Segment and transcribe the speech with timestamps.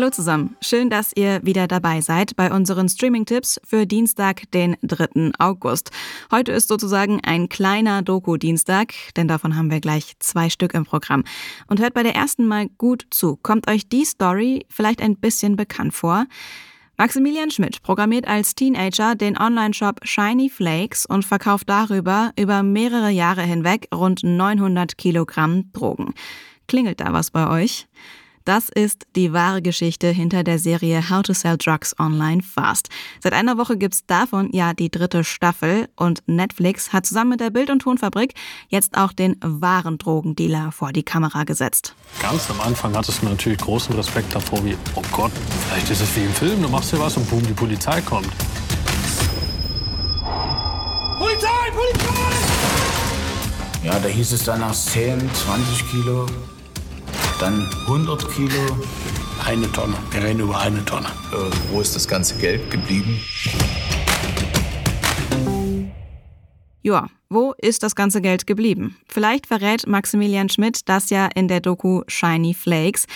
[0.00, 5.32] Hallo zusammen, schön, dass ihr wieder dabei seid bei unseren Streaming-Tipps für Dienstag, den 3.
[5.38, 5.90] August.
[6.30, 11.24] Heute ist sozusagen ein kleiner Doku-Dienstag, denn davon haben wir gleich zwei Stück im Programm.
[11.66, 13.36] Und hört bei der ersten mal gut zu.
[13.42, 16.24] Kommt euch die Story vielleicht ein bisschen bekannt vor?
[16.96, 23.42] Maximilian Schmidt programmiert als Teenager den Online-Shop Shiny Flakes und verkauft darüber über mehrere Jahre
[23.42, 26.14] hinweg rund 900 Kilogramm Drogen.
[26.68, 27.86] Klingelt da was bei euch?
[28.44, 32.88] Das ist die wahre Geschichte hinter der Serie How to Sell Drugs Online Fast.
[33.22, 37.50] Seit einer Woche gibt's davon ja die dritte Staffel und Netflix hat zusammen mit der
[37.50, 38.34] Bild- und Tonfabrik
[38.68, 41.94] jetzt auch den wahren Drogendealer vor die Kamera gesetzt.
[42.22, 45.32] Ganz am Anfang hattest du natürlich großen Respekt davor, wie, oh Gott,
[45.68, 48.30] vielleicht ist es wie im Film, du machst dir was und boom, die Polizei kommt.
[51.18, 52.20] Polizei, Polizei!
[53.84, 56.26] Ja, da hieß es dann nach 10, 20 Kilo,
[57.40, 58.76] dann 100 Kilo.
[59.46, 61.06] Eine Tonne, wir reden über eine Tonne.
[61.32, 63.18] Äh, wo ist das ganze Geld geblieben?
[66.82, 68.96] Ja, wo ist das ganze Geld geblieben?
[69.06, 73.06] Vielleicht verrät Maximilian Schmidt das ja in der Doku Shiny Flakes.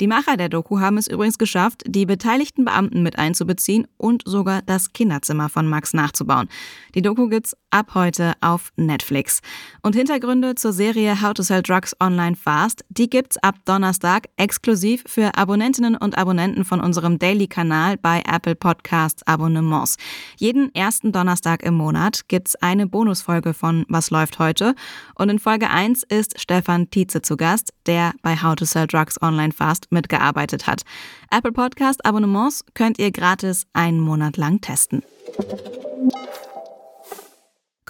[0.00, 4.62] Die Macher der Doku haben es übrigens geschafft, die beteiligten Beamten mit einzubeziehen und sogar
[4.62, 6.48] das Kinderzimmer von Max nachzubauen.
[6.94, 9.40] Die Doku gibt's ab heute auf Netflix.
[9.82, 15.02] Und Hintergründe zur Serie How to Sell Drugs Online Fast, die gibt's ab Donnerstag exklusiv
[15.06, 19.96] für Abonnentinnen und Abonnenten von unserem Daily-Kanal bei Apple Podcasts Abonnements.
[20.36, 23.54] Jeden ersten Donnerstag im Monat gibt's eine Bonusfolge
[23.88, 24.74] Was läuft heute?
[25.14, 29.20] Und in Folge 1 ist Stefan Tietze zu Gast, der bei How to Sell Drugs
[29.22, 30.82] Online Fast mitgearbeitet hat.
[31.30, 35.02] Apple Podcast Abonnements könnt ihr gratis einen Monat lang testen.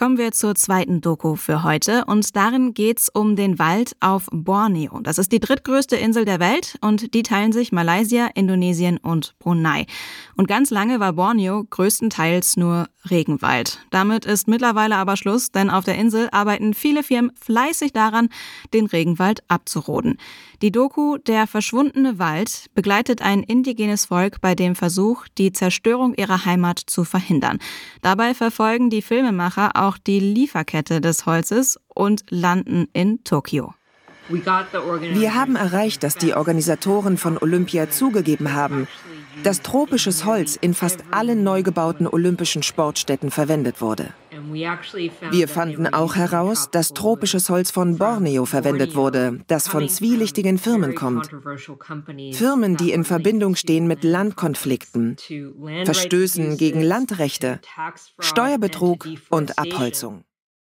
[0.05, 5.01] Kommen wir zur zweiten Doku für heute und darin geht's um den Wald auf Borneo.
[5.01, 9.87] Das ist die drittgrößte Insel der Welt und die teilen sich Malaysia, Indonesien und Brunei.
[10.37, 13.79] Und ganz lange war Borneo größtenteils nur Regenwald.
[13.91, 18.29] Damit ist mittlerweile aber Schluss, denn auf der Insel arbeiten viele Firmen fleißig daran,
[18.75, 20.19] den Regenwald abzuroden.
[20.63, 26.45] Die Doku Der verschwundene Wald begleitet ein indigenes Volk bei dem Versuch, die Zerstörung ihrer
[26.45, 27.59] Heimat zu verhindern.
[28.01, 33.75] Dabei verfolgen die Filmemacher auch die Lieferkette des Holzes und landen in Tokio.
[34.29, 38.89] Wir haben erreicht, dass die Organisatoren von Olympia zugegeben haben,
[39.43, 44.15] dass tropisches Holz in fast allen neu gebauten olympischen Sportstätten verwendet wurde.
[44.53, 50.95] Wir fanden auch heraus, dass tropisches Holz von Borneo verwendet wurde, das von zwielichtigen Firmen
[50.95, 51.31] kommt.
[52.33, 55.17] Firmen, die in Verbindung stehen mit Landkonflikten,
[55.85, 57.61] Verstößen gegen Landrechte,
[58.19, 60.25] Steuerbetrug und Abholzung.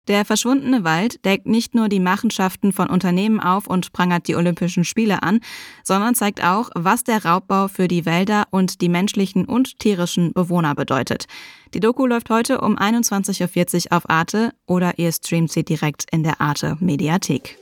[0.07, 4.85] Der verschwundene Wald deckt nicht nur die Machenschaften von Unternehmen auf und prangert die Olympischen
[4.85, 5.41] Spiele an,
[5.83, 10.75] sondern zeigt auch, was der Raubbau für die Wälder und die menschlichen und tierischen Bewohner
[10.75, 11.27] bedeutet.
[11.73, 16.23] Die Doku läuft heute um 21.40 Uhr auf Arte oder ihr streamt sie direkt in
[16.23, 17.59] der Arte Mediathek.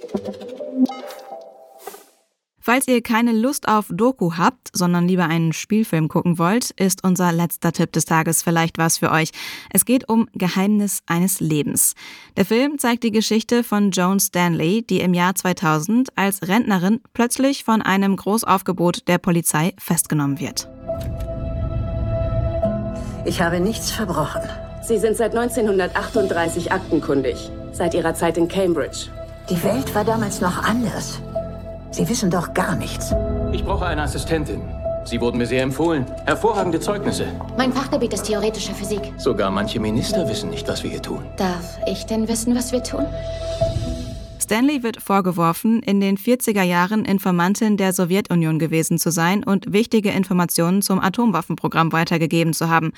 [2.64, 7.32] Falls ihr keine Lust auf Doku habt, sondern lieber einen Spielfilm gucken wollt, ist unser
[7.32, 9.30] letzter Tipp des Tages vielleicht was für euch.
[9.72, 11.94] Es geht um Geheimnis eines Lebens.
[12.36, 17.64] Der Film zeigt die Geschichte von Joan Stanley, die im Jahr 2000 als Rentnerin plötzlich
[17.64, 20.68] von einem Großaufgebot der Polizei festgenommen wird.
[23.24, 24.42] Ich habe nichts verbrochen.
[24.86, 29.08] Sie sind seit 1938 aktenkundig, seit Ihrer Zeit in Cambridge.
[29.50, 31.20] Die Welt war damals noch anders.
[31.92, 33.14] Sie wissen doch gar nichts.
[33.52, 34.62] Ich brauche eine Assistentin.
[35.04, 36.06] Sie wurden mir sehr empfohlen.
[36.24, 37.26] Hervorragende Zeugnisse.
[37.58, 39.12] Mein Fachgebiet ist theoretische Physik.
[39.18, 41.26] Sogar manche Minister wissen nicht, was wir hier tun.
[41.36, 43.04] Darf ich denn wissen, was wir tun?
[44.52, 50.10] Stanley wird vorgeworfen, in den 40er Jahren Informantin der Sowjetunion gewesen zu sein und wichtige
[50.10, 52.92] Informationen zum Atomwaffenprogramm weitergegeben zu haben.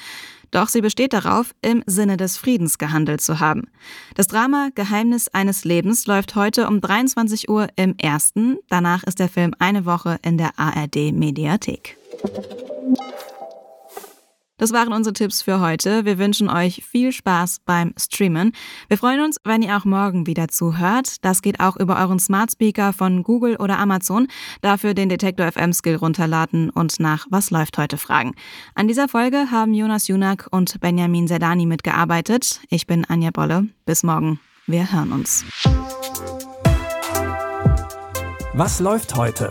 [0.51, 3.69] Doch sie besteht darauf, im Sinne des Friedens gehandelt zu haben.
[4.17, 8.57] Das Drama Geheimnis eines Lebens läuft heute um 23 Uhr im ersten.
[8.69, 11.97] Danach ist der Film eine Woche in der ARD Mediathek.
[14.57, 16.05] Das waren unsere Tipps für heute.
[16.05, 18.53] Wir wünschen euch viel Spaß beim Streamen.
[18.89, 21.25] Wir freuen uns, wenn ihr auch morgen wieder zuhört.
[21.25, 24.29] Das geht auch über euren Smart Speaker von Google oder Amazon.
[24.61, 28.35] Dafür den Detektor FM Skill runterladen und nach Was läuft heute fragen.
[28.77, 32.61] An dieser Folge haben Jonas Junak und Benjamin Sedani mitgearbeitet.
[32.71, 33.69] Ich bin Anja Bolle.
[33.87, 34.39] Bis morgen.
[34.67, 35.45] Wir hören uns.
[38.55, 39.51] Was läuft heute?